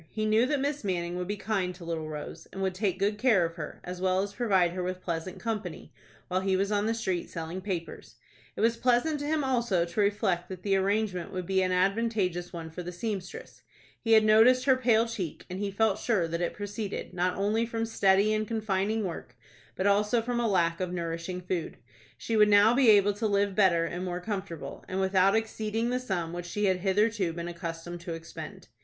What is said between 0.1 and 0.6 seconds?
knew that